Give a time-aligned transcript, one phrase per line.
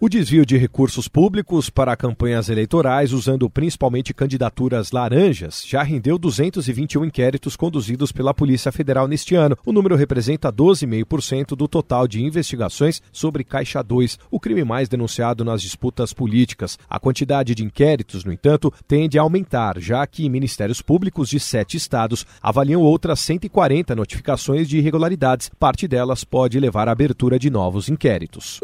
[0.00, 7.06] O desvio de recursos públicos para campanhas eleitorais, usando principalmente candidaturas laranjas, já rendeu 221
[7.06, 9.58] inquéritos conduzidos pela Polícia Federal neste ano.
[9.66, 15.44] O número representa 12,5% do total de investigações sobre Caixa 2, o crime mais denunciado
[15.44, 16.78] nas disputas políticas.
[16.88, 21.76] A quantidade de inquéritos, no entanto, tende a aumentar, já que ministérios públicos de sete
[21.76, 25.50] estados avaliam outras 140 notificações de irregularidades.
[25.58, 28.60] Parte delas pode levar à abertura de novos inquéritos.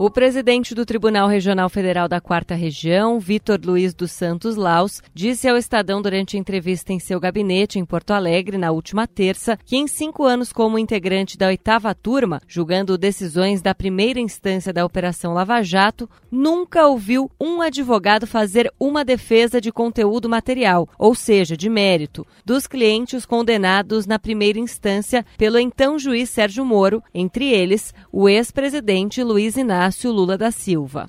[0.00, 5.48] O presidente do Tribunal Regional Federal da Quarta Região, Vitor Luiz dos Santos Laus, disse
[5.48, 9.88] ao Estadão durante entrevista em seu gabinete em Porto Alegre na última terça que, em
[9.88, 15.60] cinco anos como integrante da oitava turma, julgando decisões da primeira instância da Operação Lava
[15.64, 22.24] Jato, nunca ouviu um advogado fazer uma defesa de conteúdo material, ou seja, de mérito,
[22.44, 29.24] dos clientes condenados na primeira instância pelo então juiz Sérgio Moro, entre eles o ex-presidente
[29.24, 31.06] Luiz Inácio Inácio Lula da Silva.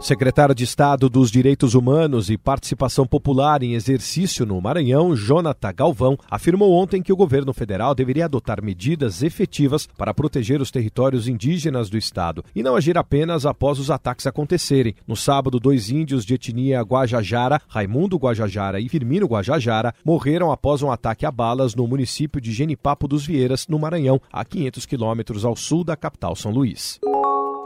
[0.00, 6.18] Secretário de Estado dos Direitos Humanos e Participação Popular em Exercício no Maranhão, Jonathan Galvão,
[6.28, 11.88] afirmou ontem que o governo federal deveria adotar medidas efetivas para proteger os territórios indígenas
[11.88, 14.96] do estado e não agir apenas após os ataques acontecerem.
[15.06, 20.90] No sábado, dois índios de etnia Guajajara, Raimundo Guajajara e Firmino Guajajara, morreram após um
[20.90, 25.54] ataque a balas no município de Genipapo dos Vieiras, no Maranhão, a 500 quilômetros ao
[25.54, 26.98] sul da capital São Luís.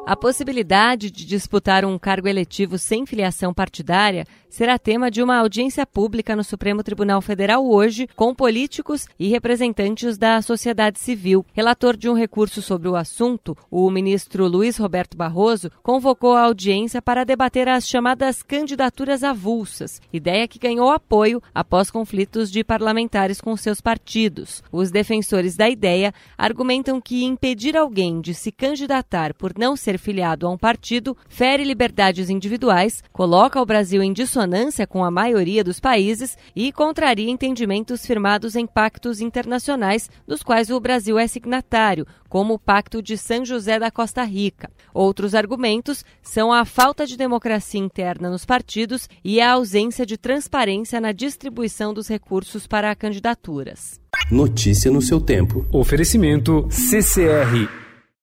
[0.07, 5.85] A possibilidade de disputar um cargo eletivo sem filiação partidária será tema de uma audiência
[5.85, 11.45] pública no Supremo Tribunal Federal hoje, com políticos e representantes da sociedade civil.
[11.55, 17.03] Relator de um recurso sobre o assunto, o ministro Luiz Roberto Barroso convocou a audiência
[17.03, 23.57] para debater as chamadas candidaturas avulsas, ideia que ganhou apoio após conflitos de parlamentares com
[23.57, 24.63] seus partidos.
[24.71, 29.99] Os defensores da ideia argumentam que impedir alguém de se candidatar por não ser ser
[29.99, 35.63] filiado a um partido fere liberdades individuais, coloca o Brasil em dissonância com a maioria
[35.63, 42.07] dos países e contraria entendimentos firmados em pactos internacionais dos quais o Brasil é signatário,
[42.29, 44.71] como o Pacto de São José da Costa Rica.
[44.93, 51.01] Outros argumentos são a falta de democracia interna nos partidos e a ausência de transparência
[51.01, 54.01] na distribuição dos recursos para candidaturas.
[54.31, 55.67] Notícia no seu tempo.
[55.73, 57.84] Oferecimento CCR